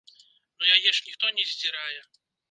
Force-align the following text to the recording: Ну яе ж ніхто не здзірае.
Ну 0.61 0.71
яе 0.75 0.93
ж 0.99 1.03
ніхто 1.09 1.29
не 1.39 1.45
здзірае. 1.51 2.01